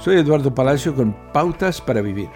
Soy 0.00 0.14
Eduardo 0.16 0.54
Palacio 0.54 0.94
con 0.94 1.12
Pautas 1.32 1.80
para 1.80 2.00
Vivir. 2.00 2.28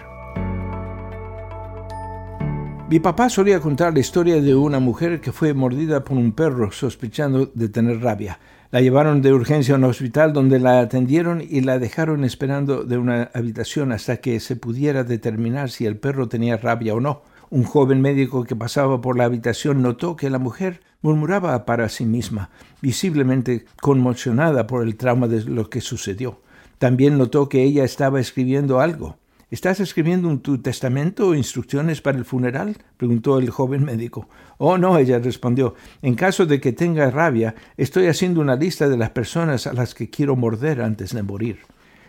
Mi 2.89 2.99
papá 2.99 3.29
solía 3.29 3.61
contar 3.61 3.93
la 3.93 4.01
historia 4.01 4.41
de 4.41 4.53
una 4.53 4.79
mujer 4.79 5.21
que 5.21 5.31
fue 5.31 5.53
mordida 5.53 6.03
por 6.03 6.17
un 6.17 6.33
perro 6.33 6.73
sospechando 6.73 7.45
de 7.53 7.69
tener 7.69 8.01
rabia. 8.01 8.37
La 8.71 8.81
llevaron 8.81 9.21
de 9.21 9.31
urgencia 9.31 9.75
a 9.75 9.77
un 9.77 9.85
hospital 9.85 10.33
donde 10.33 10.59
la 10.59 10.81
atendieron 10.81 11.41
y 11.41 11.61
la 11.61 11.79
dejaron 11.79 12.25
esperando 12.25 12.83
de 12.83 12.97
una 12.97 13.31
habitación 13.33 13.93
hasta 13.93 14.17
que 14.17 14.41
se 14.41 14.57
pudiera 14.57 15.05
determinar 15.05 15.69
si 15.69 15.85
el 15.85 15.95
perro 15.95 16.27
tenía 16.27 16.57
rabia 16.57 16.93
o 16.93 16.99
no. 16.99 17.21
Un 17.49 17.63
joven 17.63 18.01
médico 18.01 18.43
que 18.43 18.57
pasaba 18.57 18.99
por 18.99 19.17
la 19.17 19.23
habitación 19.23 19.81
notó 19.81 20.17
que 20.17 20.29
la 20.29 20.37
mujer 20.37 20.81
murmuraba 21.01 21.65
para 21.65 21.87
sí 21.87 22.03
misma, 22.03 22.49
visiblemente 22.81 23.63
conmocionada 23.79 24.67
por 24.67 24.83
el 24.83 24.97
trauma 24.97 25.29
de 25.29 25.45
lo 25.45 25.69
que 25.69 25.79
sucedió. 25.79 26.39
También 26.77 27.17
notó 27.17 27.49
que 27.49 27.63
ella 27.63 27.83
estaba 27.83 28.19
escribiendo 28.19 28.79
algo. 28.79 29.17
¿Estás 29.53 29.79
escribiendo 29.79 30.35
tu 30.39 30.57
testamento 30.57 31.27
o 31.27 31.35
instrucciones 31.35 32.01
para 32.01 32.17
el 32.17 32.25
funeral? 32.25 32.75
preguntó 32.97 33.37
el 33.37 33.51
joven 33.51 33.83
médico. 33.83 34.27
Oh, 34.57 34.79
no, 34.79 34.97
ella 34.97 35.19
respondió. 35.19 35.75
En 36.01 36.15
caso 36.15 36.47
de 36.47 36.59
que 36.59 36.73
tenga 36.73 37.11
rabia, 37.11 37.53
estoy 37.77 38.07
haciendo 38.07 38.41
una 38.41 38.55
lista 38.55 38.89
de 38.89 38.97
las 38.97 39.11
personas 39.11 39.67
a 39.67 39.73
las 39.73 39.93
que 39.93 40.09
quiero 40.09 40.35
morder 40.35 40.81
antes 40.81 41.13
de 41.13 41.21
morir. 41.21 41.59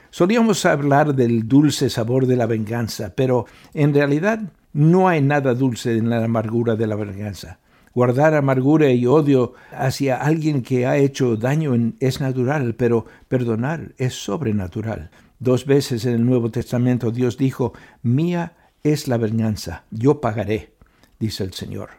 Solíamos 0.08 0.64
hablar 0.64 1.14
del 1.14 1.46
dulce 1.46 1.90
sabor 1.90 2.26
de 2.26 2.36
la 2.36 2.46
venganza, 2.46 3.12
pero 3.14 3.44
en 3.74 3.92
realidad 3.92 4.40
no 4.72 5.08
hay 5.08 5.20
nada 5.20 5.54
dulce 5.54 5.98
en 5.98 6.08
la 6.08 6.24
amargura 6.24 6.76
de 6.76 6.86
la 6.86 6.96
venganza. 6.96 7.58
Guardar 7.94 8.34
amargura 8.34 8.90
y 8.90 9.06
odio 9.06 9.54
hacia 9.70 10.16
alguien 10.16 10.62
que 10.62 10.84
ha 10.84 10.96
hecho 10.96 11.36
daño 11.36 11.74
es 12.00 12.20
natural, 12.20 12.74
pero 12.74 13.06
perdonar 13.28 13.94
es 13.98 14.14
sobrenatural. 14.14 15.10
Dos 15.38 15.64
veces 15.64 16.04
en 16.04 16.14
el 16.14 16.26
Nuevo 16.26 16.50
Testamento 16.50 17.12
Dios 17.12 17.38
dijo, 17.38 17.72
mía 18.02 18.54
es 18.82 19.06
la 19.06 19.16
venganza, 19.16 19.84
yo 19.92 20.20
pagaré, 20.20 20.72
dice 21.20 21.44
el 21.44 21.52
Señor. 21.52 21.90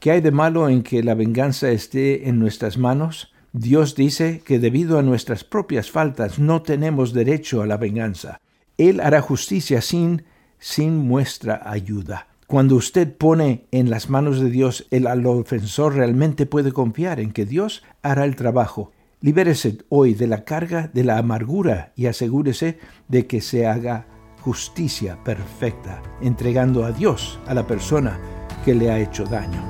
¿Qué 0.00 0.10
hay 0.10 0.20
de 0.20 0.30
malo 0.30 0.68
en 0.68 0.82
que 0.82 1.02
la 1.02 1.14
venganza 1.14 1.70
esté 1.70 2.28
en 2.28 2.38
nuestras 2.38 2.76
manos? 2.76 3.32
Dios 3.52 3.94
dice 3.94 4.42
que 4.44 4.58
debido 4.58 4.98
a 4.98 5.02
nuestras 5.02 5.44
propias 5.44 5.90
faltas 5.90 6.38
no 6.38 6.60
tenemos 6.60 7.14
derecho 7.14 7.62
a 7.62 7.66
la 7.66 7.78
venganza. 7.78 8.38
Él 8.76 9.00
hará 9.00 9.22
justicia 9.22 9.80
sin, 9.80 10.24
sin 10.58 11.08
nuestra 11.08 11.62
ayuda. 11.64 12.26
Cuando 12.46 12.76
usted 12.76 13.12
pone 13.16 13.66
en 13.72 13.90
las 13.90 14.08
manos 14.08 14.40
de 14.40 14.50
Dios, 14.50 14.86
el 14.92 15.08
al 15.08 15.26
ofensor 15.26 15.96
realmente 15.96 16.46
puede 16.46 16.70
confiar 16.70 17.18
en 17.18 17.32
que 17.32 17.44
Dios 17.44 17.82
hará 18.02 18.24
el 18.24 18.36
trabajo. 18.36 18.92
Libérese 19.20 19.78
hoy 19.88 20.14
de 20.14 20.28
la 20.28 20.44
carga 20.44 20.88
de 20.94 21.02
la 21.02 21.18
amargura 21.18 21.92
y 21.96 22.06
asegúrese 22.06 22.78
de 23.08 23.26
que 23.26 23.40
se 23.40 23.66
haga 23.66 24.06
justicia 24.42 25.18
perfecta, 25.24 26.00
entregando 26.20 26.84
a 26.84 26.92
Dios 26.92 27.40
a 27.48 27.54
la 27.54 27.66
persona 27.66 28.20
que 28.64 28.76
le 28.76 28.92
ha 28.92 29.00
hecho 29.00 29.24
daño. 29.24 29.64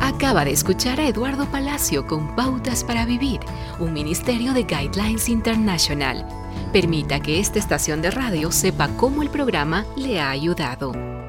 Acaba 0.00 0.44
de 0.44 0.50
escuchar 0.50 1.00
a 1.00 1.08
Eduardo 1.08 1.46
Palacio 1.50 2.06
con 2.06 2.36
Pautas 2.36 2.84
para 2.84 3.06
Vivir, 3.06 3.40
un 3.80 3.94
ministerio 3.94 4.52
de 4.52 4.64
Guidelines 4.64 5.30
International. 5.30 6.26
Permita 6.74 7.20
que 7.20 7.40
esta 7.40 7.58
estación 7.58 8.02
de 8.02 8.10
radio 8.10 8.52
sepa 8.52 8.88
cómo 8.98 9.22
el 9.22 9.30
programa 9.30 9.86
le 9.96 10.20
ha 10.20 10.28
ayudado. 10.28 11.17